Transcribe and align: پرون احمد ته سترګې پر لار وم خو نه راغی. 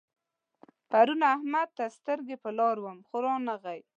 پرون 0.89 1.21
احمد 1.33 1.69
ته 1.77 1.85
سترګې 1.97 2.35
پر 2.43 2.51
لار 2.59 2.75
وم 2.81 2.97
خو 3.07 3.17
نه 3.47 3.53
راغی. 3.65 3.81